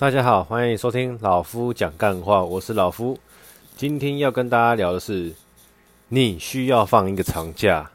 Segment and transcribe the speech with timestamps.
[0.00, 3.18] 大家好，欢迎收听老夫讲干话，我是老夫。
[3.76, 5.34] 今天要跟大家聊的是，
[6.08, 7.90] 你需要放一个长假。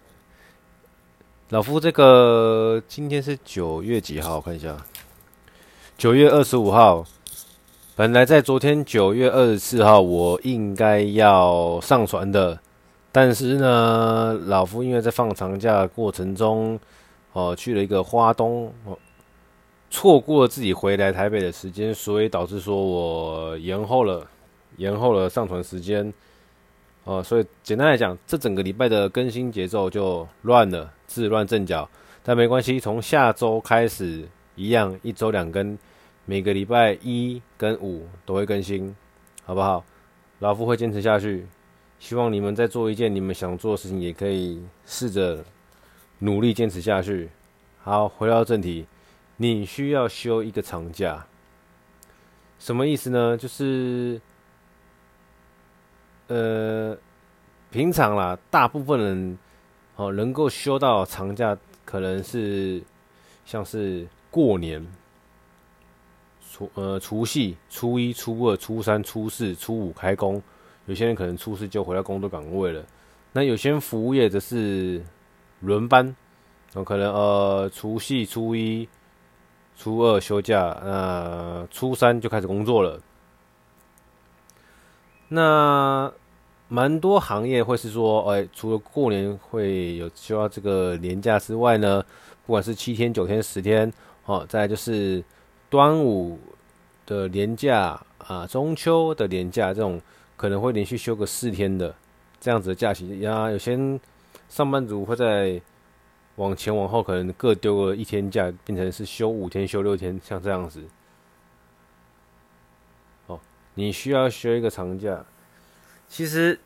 [1.50, 4.36] 老夫这个今天是九月几号？
[4.36, 4.78] 我看一下，
[5.98, 7.04] 九月二十五号。
[7.96, 12.60] 本来在昨天九月二十四号，我应该要上传的，
[13.12, 16.80] 但是呢，老夫因为在放长假过程中，
[17.34, 18.72] 哦，去了一个花东，
[19.96, 24.28] 错过了自己回来台北的时间，所以导致说我延后了，
[24.76, 26.14] 延后了上传时间，
[27.06, 31.90] 哦，所以简单来讲，这整个礼拜的更新节奏就乱了，自乱阵脚。
[32.24, 34.28] 但没关系，从下周开始
[34.58, 35.78] 一样，一周两更，
[36.26, 38.94] 每个礼拜一跟五都会更新，
[39.46, 39.82] 好不好？
[40.40, 41.48] 老夫会坚持下去，
[42.00, 45.42] 希望你们在做一件你们想做的事情，也可以试着
[46.20, 47.30] 努力坚持下去。
[47.82, 48.86] 好，回到正题。
[49.38, 51.26] 你需要休一个长假，
[52.58, 53.36] 什么意思呢？
[53.36, 54.22] 就是，
[56.28, 56.98] 呃，
[57.70, 59.38] 平常啦，大部分人
[59.98, 62.82] 哦能够休到长假，可能是
[63.46, 64.88] 像是过年，
[66.50, 70.42] 除呃除夕、初一、初二、初三、初四、初五开工，
[70.86, 72.82] 有些人可能初四就回到工作岗位了。
[73.34, 75.04] 那有些服务业则是
[75.60, 76.16] 轮班，
[76.74, 78.88] 有可能呃除夕、初一。
[79.78, 83.00] 初二休假，那初三就开始工作了。
[85.28, 86.12] 那
[86.68, 92.04] 蛮多行业会是说，哎，除了过年会有休到这个年假之外呢，
[92.46, 93.92] 不管是七天、九天、十天，
[94.26, 95.24] 哦，再就是
[95.70, 96.40] 端午
[97.06, 100.02] 的年假啊，中秋的年假这种，
[100.38, 101.94] 可能会连续休个四天的
[102.40, 103.20] 这样子的假期。
[103.20, 103.78] 呀，有些
[104.48, 105.62] 上班族会在。
[106.38, 110.84] 往前往后可能各丢个一天假，变成是休五天、休六天，像这样子。
[113.28, 113.40] 哦，
[113.76, 115.24] 你需要休一个长假。
[116.10, 116.60] 其实，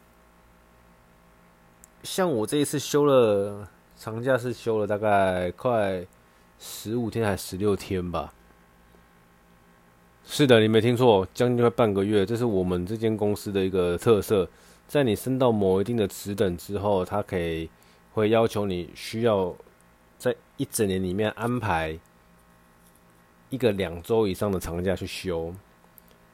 [2.01, 6.03] 像我这一次休了长假，是休了大概快
[6.57, 8.33] 十五天还是十六天吧？
[10.25, 12.25] 是的，你没听错，将近快半个月。
[12.25, 14.49] 这是我们这间公司的一个特色，
[14.87, 17.69] 在你升到某一定的职等之后，它可以。
[18.13, 19.55] 会要求你需要
[20.17, 21.97] 在一整年里面安排
[23.49, 25.53] 一个两周以上的长假去休。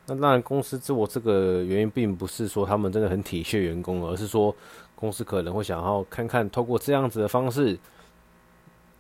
[0.08, 4.56] 那当然，公司自我这个原因，并不是说他们真的很体恤员工，而是说
[4.96, 7.75] 公司可能会想要看看，透过这样子的方式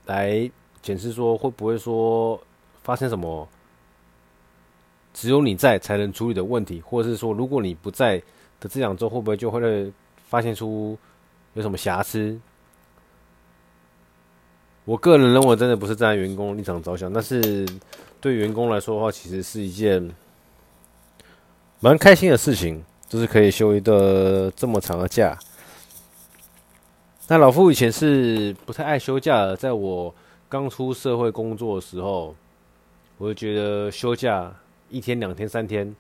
[0.05, 0.49] 来
[0.81, 2.41] 检视说会不会说
[2.81, 3.47] 发生什么
[5.13, 8.17] 只有你在才能处理的问题，或者是说如果你不在
[8.59, 9.93] 的这两周，会不会就会
[10.27, 10.97] 发现出
[11.53, 12.39] 有什么瑕疵？
[14.85, 17.67] 我个人认为，真的不是站在员工立场着想，但是
[18.21, 20.13] 对员工来说的话，其实是一件
[21.79, 25.35] 蛮开心的事情，就是可以休一个这么长的假。
[27.27, 30.13] 那老夫以前是不太爱休假的，在我
[30.47, 32.35] 刚出社会工作的时候，
[33.17, 34.53] 我就觉得休假
[34.89, 35.95] 一天、两天、三天，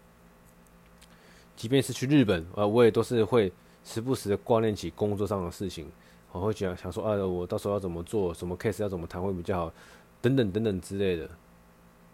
[1.55, 3.51] 即便是去日本，啊，我也都是会
[3.83, 5.87] 时不时的挂念起工作上的事情。
[6.35, 9.73] 我会想想说，啊，我到时候要怎么做，什么 case 要怎么谈会比较好，
[10.21, 11.29] 等等等等之类的。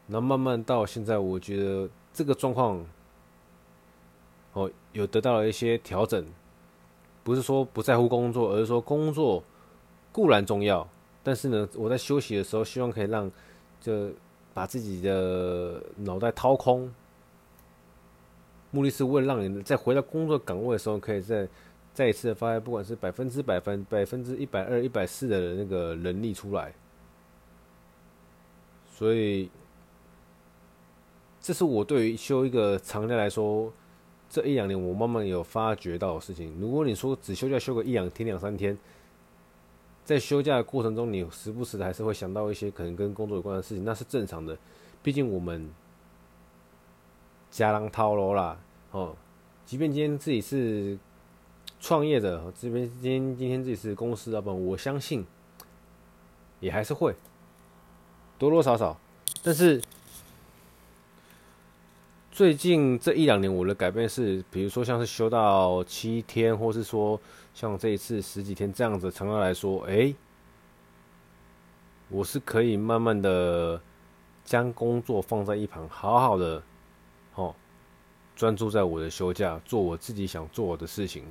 [0.08, 2.86] 然后慢慢到现在，我觉得这个状况，
[4.54, 6.24] 哦，有得到了一些调整。
[7.24, 9.44] 不是说不在乎工作，而是说工作
[10.12, 10.88] 固然重要，
[11.24, 13.32] 但是呢，我在休息的时候，希望可以让
[13.80, 14.12] 就
[14.53, 16.94] 把自己的脑袋掏空，
[18.70, 21.48] 目的是为了让你在回到工作岗位的时候，可以在。
[21.94, 26.74] 再一次的发挥，不管是百分之百分、百分之一百二、一百四的那个能力出来，
[28.94, 29.52] 所以
[31.41, 33.74] 这是我对于休一个长假来说，
[34.29, 36.57] 这一两年我慢慢有发觉到的事情。
[36.62, 38.78] 如果你说只休假休个一两天、两三天，
[40.06, 44.58] 在休假的过程中，你时不时的还是会想到一些可能跟工作有关的事情，那是正常的。
[45.03, 45.69] 毕竟我们
[47.49, 48.58] 家人套路啦，
[48.91, 49.14] 哦，
[49.66, 50.97] 即便今天自己是。
[51.82, 55.26] 创业的这边今天今天自己是公司老板，我相信
[56.60, 57.16] 也还是会
[58.38, 58.96] 多多少少。
[59.42, 59.82] 但是
[62.32, 67.20] 最近这一两年，我的改变是，比如说像是休到七天，或是说
[67.56, 70.14] 像这一次十几天这样子，长假来说，哎，
[72.10, 73.82] 我是可以慢慢的
[74.46, 76.62] 将工作放在一旁，好好的
[77.34, 77.56] 哦，
[78.36, 81.26] 专注在我的休假，做我自己想做的事情。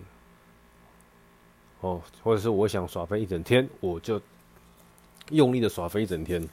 [1.80, 4.20] 哦，或者是我想耍飞一整天，我就
[5.30, 6.46] 用力的耍飞一整天。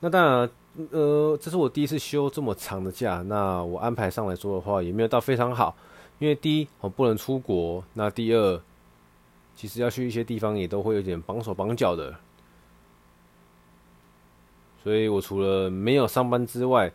[0.00, 0.50] 那当然，
[0.90, 5.76] 呃，这是我第一次休这么长的假，那我安排上来说的话，也没有到非常好，
[6.18, 8.60] 因为第一我不能出国，那第二，
[9.54, 12.16] 其实要去一些地方也都会有点绑手绑脚的，
[14.82, 16.90] 所以我除了没有上班之外，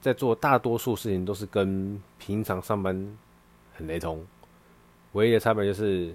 [0.00, 3.16] 在做大多数事情都是跟平常上班
[3.74, 4.26] 很雷同，
[5.16, 6.14] 唯一的差别就是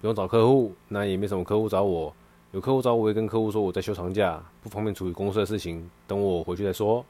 [0.00, 2.12] 不用找客户，那也没什么客户找我。
[2.50, 7.06] 有客户找我，我会跟客户说我在休长假，不方便处理公司的事情，等我回去再说。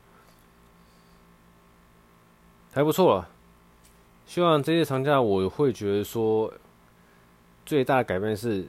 [2.72, 3.28] 还不错了。
[4.26, 6.52] 希望这些长假我会觉得说，
[7.64, 8.66] 最大的改变是，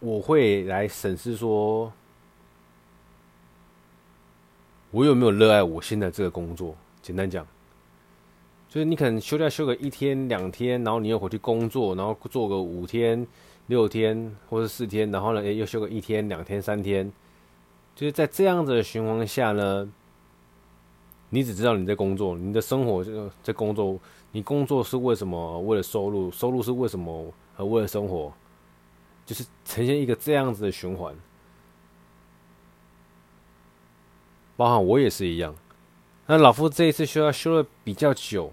[0.00, 1.92] 我会来审视说，
[4.90, 6.74] 我有没有热爱我现在这个工作。
[7.02, 7.46] 简单讲，
[8.74, 13.24] 就是你可能休假休个一天两天，然后你又回去工作，然后做个五天。
[13.68, 17.10] 六天或者四天，然后呢，诶，又休个一天、两天、三天，
[17.94, 19.90] 就是在这样子的循环下呢，
[21.30, 23.96] 你只知道你在工作，你的生活就在工作，
[24.32, 25.60] 你工作是为什么？
[25.60, 27.32] 为了收入，收入是为什么？
[27.54, 28.32] 和为了生活，
[29.24, 31.14] 就是呈现一个这样子的循环。
[34.56, 35.54] 包含我也是一样。
[36.26, 38.52] 那老夫这一次休假休的比较久，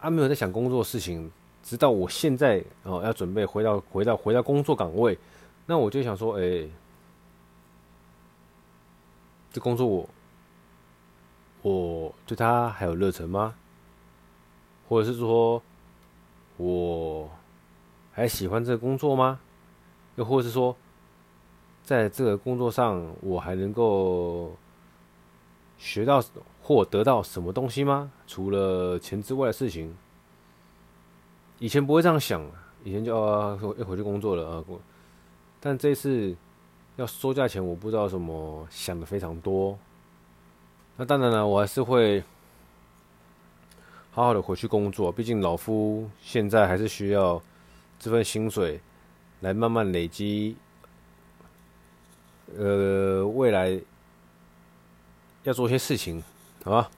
[0.00, 1.30] 他没有在想工作事情。
[1.62, 5.16] 直到我现在哦，要准备回到回到回到工作岗位，
[5.66, 6.66] 那我就想说，哎、
[9.52, 10.08] 这工作我
[11.60, 13.54] 我对他还有热忱吗？
[14.88, 15.62] 或者是说，
[16.56, 17.28] 我
[18.10, 19.38] 还喜欢这个工作吗？
[20.16, 20.74] 又或者是说，
[21.84, 24.56] 在这个工作上，我还能够
[25.80, 26.22] 学到
[26.62, 28.12] 或得到什么东西吗？
[28.26, 29.96] 除了钱之外的事情？
[31.58, 32.42] 以前不会这样想，
[32.84, 34.64] 以前就要要回去工作了啊。
[35.58, 36.36] 但这次
[36.96, 39.76] 要收价前，我不知道什么想的非常多。
[40.96, 42.22] 那当然了，我还是会
[44.10, 45.10] 好好的回去工作。
[45.10, 47.40] 毕竟老夫现在还是需要
[47.98, 48.78] 这份薪水
[49.40, 50.56] 来慢慢累积。
[52.58, 53.80] 呃，未来
[55.44, 56.22] 要做些事情，
[56.64, 56.90] 好吧？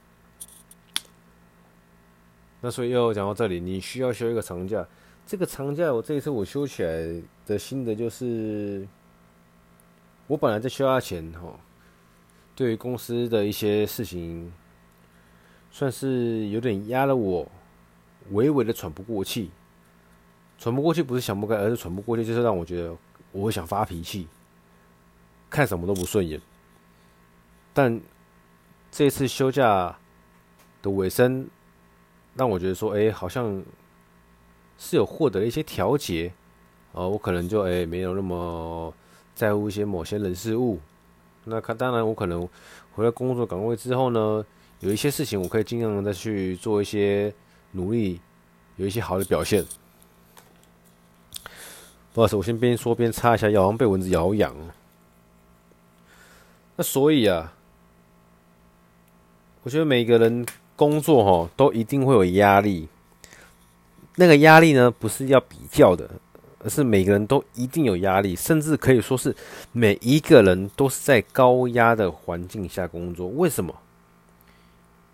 [2.61, 4.85] 那所以又讲到这里，你需要休一个长假。
[5.25, 8.87] 这个长假，我这一次我休起来的心得就是，
[10.27, 11.57] 我本来在休假前哈，
[12.55, 14.51] 对于公司的一些事情，
[15.71, 17.49] 算是有点压了我，
[18.31, 19.49] 微微的喘不过气。
[20.57, 22.95] 喘不过气不是想不开，而是喘不过气，就是让我觉得
[23.31, 24.27] 我会想发脾气，
[25.49, 26.39] 看什么都不顺眼。
[27.73, 27.99] 但
[28.95, 29.97] 这次休假
[30.83, 31.47] 的尾声。
[32.35, 33.63] 让我觉得说，哎、好像
[34.77, 36.33] 是有获得了一些调节，
[36.91, 38.91] 呃，我可能就哎、没有那么
[39.35, 40.79] 在乎一些某些人事物。
[41.43, 42.49] 那看，当然我可能
[42.93, 44.43] 回到工作岗位之后呢，
[44.79, 47.31] 有一些事情我可以尽量的再去做一些
[47.73, 48.19] 努力，
[48.77, 49.63] 有一些好的表现。
[52.13, 54.55] 不好意思，我先边说边擦一下药，好像被蚊子咬痒。
[56.75, 57.53] 那所以啊，
[59.63, 60.45] 我觉得每个人。
[60.75, 62.87] 工作哈都一定会有压力，
[64.15, 66.09] 那个压力呢不是要比较的，
[66.63, 69.33] 而是每个人都一定有压力，甚至可以说是
[69.71, 73.27] 每一个人都是在高压的环境下工作。
[73.27, 73.73] 为什么？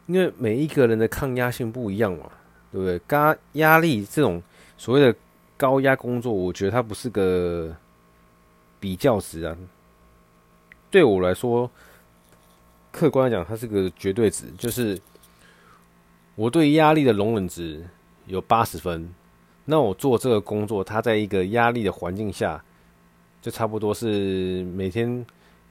[0.07, 2.31] 因为每一个人的抗压性不一样嘛，
[2.71, 2.97] 对不对？
[2.99, 4.41] 高压力这种
[4.77, 5.13] 所谓的
[5.57, 7.75] 高压工作，我觉得它不是个
[8.79, 9.55] 比较值啊。
[10.89, 11.69] 对我来说，
[12.91, 14.99] 客观来讲，它是个绝对值，就是。
[16.35, 17.85] 我对压力的容忍值
[18.25, 19.13] 有八十分，
[19.65, 22.63] 那我做这个工作，它在一个压力的环境下，
[23.41, 25.25] 就差不多是每天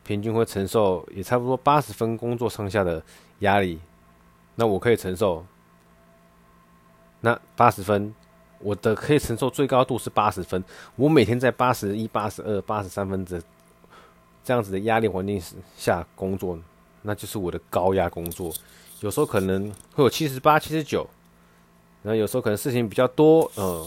[0.05, 3.03] 平均会承受也差不多八十分工作上下的
[3.39, 3.81] 压力，
[4.57, 5.43] 那我可以承受。
[7.23, 8.15] 那八十分，
[8.59, 10.63] 我的可以承受最高度是八十分，
[10.97, 13.41] 我每天在八十一、八十二、八十三分这
[14.45, 15.41] 这样子的压力环境
[15.79, 16.59] 下工作，
[17.03, 18.53] 那就是我的高压工作。
[19.01, 21.09] 有时候可能会有七十八、七十九，
[22.03, 23.87] 然后有时候可能事情比较多，嗯，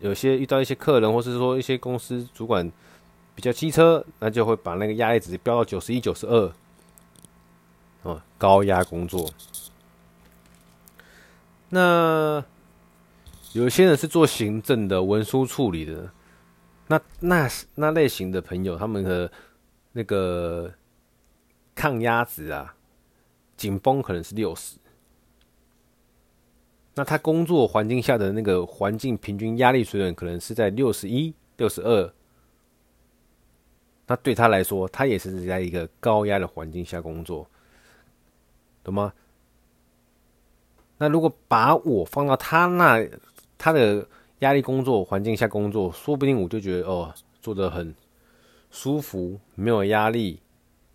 [0.00, 2.70] 有些遇到一些客人，或是说一些公司主管
[3.34, 6.52] 比较机车，那就会把那个压力值飙到九十一、九十二，
[8.02, 9.30] 哦，高压工作。
[11.68, 12.42] 那
[13.52, 16.10] 有些人是做行政的、文书处理的，
[16.88, 19.30] 那那那类型的朋友，他们的
[19.92, 20.72] 那个
[21.78, 22.74] 抗压值啊。
[23.56, 24.76] 紧绷可能是六十，
[26.94, 32.14] 那他工作环境下的那个环境平均压力水准可能是在六十一、六十二，
[34.06, 37.50] 那对他来说，他也是在一个高压的环境下工作，
[38.84, 39.12] 懂吗？
[40.98, 43.04] 那如果把我放到他那，
[43.58, 44.06] 他的
[44.38, 47.92] 压力工作环境下工作，说不定我就觉得哦，做得很
[48.70, 50.40] 舒服，没有压力。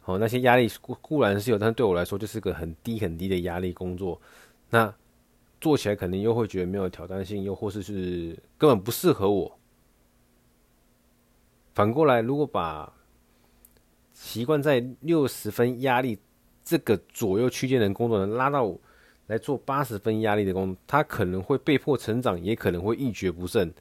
[0.06, 4.20] 哦，那些压力固固然是有，但对我来说就是个很低很低的压力工作。
[4.70, 4.94] 那
[5.62, 9.58] 做起来肯定又会觉得没有挑战性，又或是是根本不适合我。
[11.74, 12.92] 反过来，如果把
[14.14, 16.20] 习惯在六十分压力
[16.66, 18.76] 这个左右区间的工作人拉到
[19.28, 23.74] 来做八十分压力的工作，他可能会被迫成长，也可能会一蹶不振，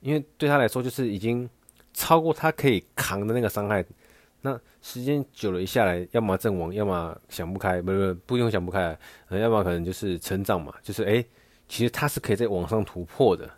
[0.00, 1.48] 因为对他来说就是已经
[1.94, 3.82] 超过他可以扛的那个伤害。
[4.42, 8.98] 那时间久了，一下来，要么阵亡，要么想不开，不不不用想不开，
[9.30, 11.24] 要么可能就是成长嘛，就是哎，
[11.68, 13.48] 其实他是可以在往上突破的。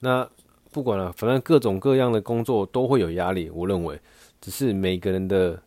[0.00, 0.28] 那
[0.72, 4.00] 不管了，反正各种各样的工作都会有压力，我认为，
[4.40, 5.62] 只是每个人的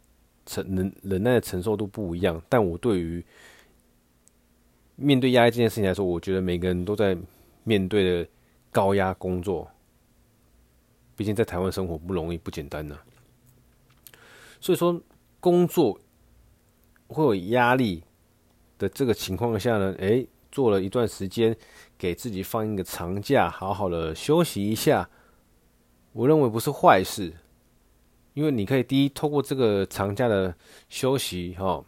[0.48, 2.42] 承能忍耐的承受度不一样。
[2.50, 3.24] 但我对于
[4.96, 7.16] 面对压力这件事情来说，我觉得每个人都在
[7.64, 8.30] 面对的
[8.72, 9.70] 高压工作，
[11.16, 12.98] 毕竟在台湾生活不容易，不简单呢、
[14.66, 15.00] 所以说，
[15.40, 16.00] 工作
[17.06, 18.04] 会有压力
[18.80, 21.56] 的这个情况下呢，诶，做了一段时间，
[22.00, 25.08] 给自己放一个长假，好好的休息一下，
[26.14, 27.32] 我认为不是坏事，
[28.34, 30.56] 因为你可以第一，透过这个长假的
[30.90, 31.86] 休息，哈，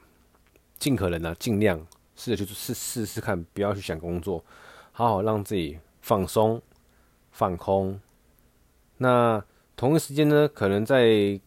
[0.77, 1.83] 尽可能啊，尽量
[2.15, 4.45] 试着去试试试看，不要去想工作，
[4.91, 6.61] 好好让自己放松、
[7.31, 7.99] 放空。
[8.97, 9.43] 那
[9.75, 11.41] 同一时间呢，可能在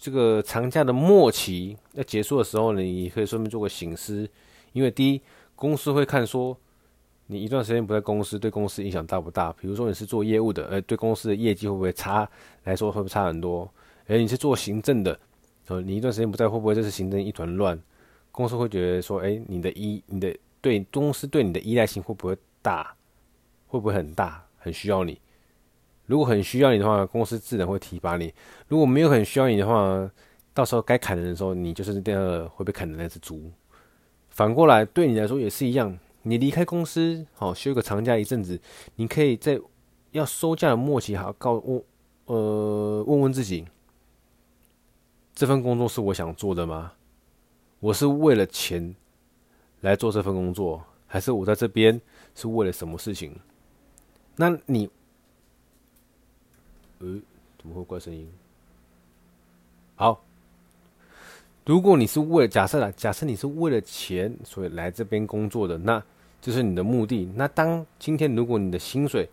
[0.00, 4.28] 这个长假的末期要结束的时候呢，你可以顺便做个醒思，
[4.72, 5.20] 因为第一，
[5.54, 6.56] 公司会看说
[7.26, 9.52] 你一段时间不在公司，对公司影响大不大？
[9.52, 12.28] 比如说你是做业务的，呃，对公司的业绩会不会差？
[12.64, 13.70] 来说会不会差很多？
[14.06, 15.18] 诶，你是做行政的，
[15.68, 17.80] 呃，你一段时间不在，会不会这是行政一团乱？
[18.32, 22.94] 公司会觉得说，诶，你的依，你的对公司对你的依赖性会不会大？
[23.68, 24.44] 会不会很大？
[24.58, 25.20] 很需要你？
[26.10, 28.28] 如果很需要你的话，公司自然会提拔你；
[28.66, 30.10] 如果没有很需要你的话，
[30.52, 33.48] 到时候该砍人的时候，你就是那个会被砍的那只猪。
[34.28, 35.96] 反过来，对你来说也是一样。
[36.22, 38.60] 你离开公司，好休个长假一阵子，
[38.96, 39.60] 你可以在
[40.10, 41.82] 要收假的末期，好告问
[42.26, 43.68] 呃问问自己：
[45.32, 46.92] 这份工作是我想做的吗？
[47.78, 48.96] 我是为了钱
[49.82, 52.00] 来做这份工作，还是我在这边
[52.34, 53.38] 是为了什么事情？
[54.34, 54.90] 那你？
[57.00, 57.18] 呃，
[57.58, 58.30] 怎么会怪声音？
[59.96, 60.22] 好，
[61.64, 66.02] 如果你是为了假设啦，假设你是为了钱所以来这边工作的，那
[66.42, 67.30] 这是你的目的。
[67.34, 69.26] 那当今天如果你的薪水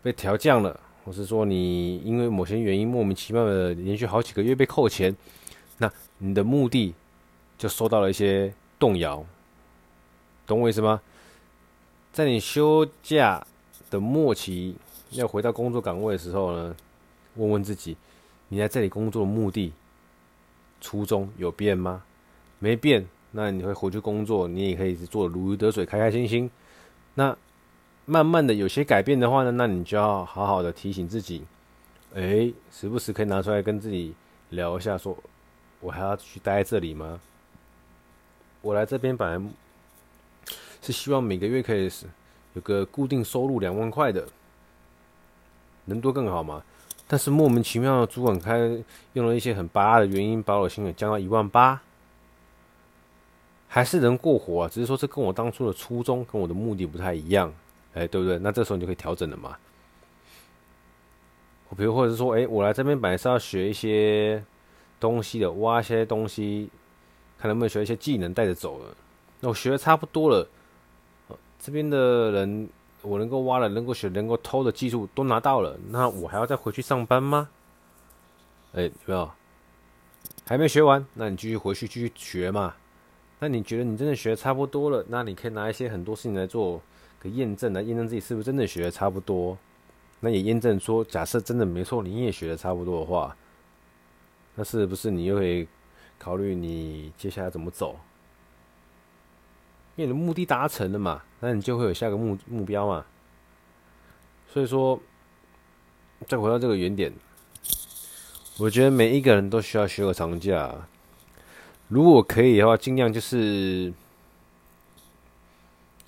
[0.00, 5.16] 被调降了，或是说你因为某些原因莫名其妙的连续好几个月被扣钱，
[5.78, 6.94] 那你的目的
[7.58, 9.26] 就受到了一些动摇，
[10.46, 11.02] 懂我意思吗？
[12.12, 13.44] 在你休假
[13.90, 14.76] 的末期。
[15.10, 16.76] 要回到工作岗位的时候呢，
[17.34, 17.96] 问问自己，
[18.48, 19.72] 你在这里工作的目的、
[20.80, 22.02] 初衷有变吗？
[22.58, 26.50] 没变，那你会回去工作，你也可以做如鱼得水，开开心心。
[27.14, 27.36] 那
[28.06, 31.44] 慢慢的有些改变的话呢，那你就要好好的提醒自己，
[32.14, 34.14] 哎，时不时可以拿出来跟自己
[34.50, 35.16] 聊一下，说，
[35.80, 37.20] 我还要去待在这里吗？
[38.62, 39.50] 我来这边本来
[40.82, 41.90] 是希望每个月可以
[42.54, 44.28] 有个固定收入两万块的。
[45.90, 46.62] 能多更好嘛？
[47.06, 48.56] 但是莫名其妙主管开
[49.14, 51.80] 用了一些很巴的原因，把我薪水降到一万八，
[53.66, 54.68] 还是能过活啊。
[54.68, 57.52] 只是说这跟我当初的初衷跟我的目的不太一样，
[57.94, 58.38] 哎、对不对？
[58.38, 59.56] 那这时候你就可以调整了嘛。
[61.68, 64.40] 我比如或者是说，哎、我来这边本来是要学一些
[65.00, 66.70] 东西的，挖一些东西，
[67.40, 68.96] 看能不能学一些技能带着走了。
[69.40, 70.48] 那我学的差不多了，
[71.58, 72.68] 这边的人。
[73.02, 77.48] 我能够挖了，能够学，能够偷的技术都拿到了，那我还要再回去上班吗？
[78.72, 79.30] 哎，没有？
[80.46, 82.74] 还没学完，那你继续回去继续学嘛。
[83.38, 86.80] 那你觉得你真的学的差不多了，那你可以拿一些很多事情来做
[87.18, 89.56] 个验证，来验证自己是不是真的学的差不多。
[90.20, 93.34] 那也验证说，假设真的没错，你也学的差不多的话，
[94.54, 95.66] 那是不是你又可以
[96.18, 97.98] 考虑你接下来怎么走？
[99.96, 103.04] 因为你的目的达成了嘛，那你就会有下个目目标嘛。
[104.52, 105.00] 所以说，
[106.26, 107.12] 再回到这个原点，
[108.58, 110.74] 我觉得每一个人都需要休个长假。
[111.88, 113.92] 如果可以的话，尽量就是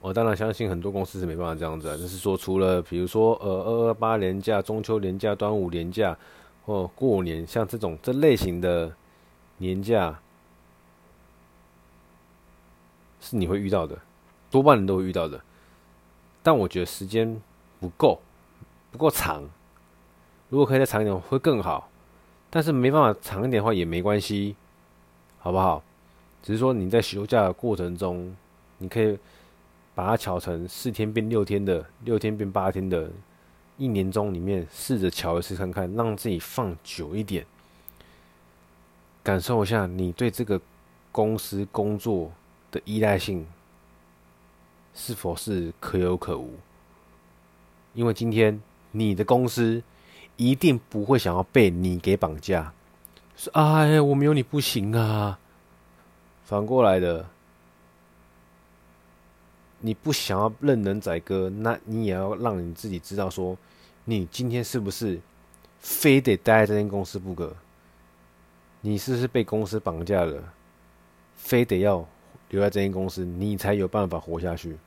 [0.00, 6.16] 我当然相信很多公司是没办法这样子啊，就是说除了比如说呃二二八年假、中秋年假、端午年假
[6.66, 8.92] 或过年，像这种这类型的
[9.58, 10.20] 年假，
[13.20, 13.96] 是你会遇到的，
[14.52, 15.40] 多半人都会遇到的。
[16.44, 17.42] 但我觉得时间
[17.80, 18.20] 不够，
[18.92, 19.42] 不够长。
[20.48, 21.88] 如果可以再长一点，会更好。
[22.50, 24.54] 但是没办法长一点的话也没关系，
[25.40, 25.82] 好不好？
[26.40, 28.36] 只是说你在休假的过程中，
[28.78, 29.18] 你可以。
[29.94, 33.10] 把它调成四天变六天的，六天变八天的，
[33.76, 37.44] 一年中里面试着调一次看看，让自己放久一点，
[39.22, 40.58] 感受一下你对这个
[41.12, 42.32] 公司工作
[42.70, 43.46] 的依赖性
[44.94, 46.54] 是否是可有可无。
[47.94, 49.82] 因为今天你的公司
[50.36, 52.72] 一定不会想要被你给绑架，
[53.36, 55.38] 说哎呀我没有你不行啊，
[56.44, 57.26] 反过来的。
[59.84, 63.58] 你不想要任人宰割，那你也要让你自己知道说，
[64.04, 65.20] 你今天是不是
[65.80, 67.52] 非得待在这间公司不可？
[68.80, 70.40] 你是不是被公司绑架了？
[71.34, 72.06] 非得要
[72.52, 74.78] 留在这间公司，你才有办法活下去？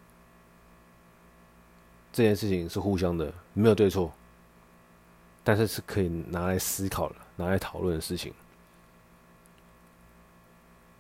[2.14, 4.10] 这件事情是互相的，没有对错，
[5.44, 8.34] 但是是可以拿来思考的、拿来讨论的事情。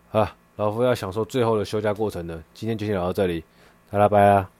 [0.09, 3.43] 好，老夫要享受最后的休假过程呢，今天就先聊到这里。
[3.89, 4.54] 拜了拜了。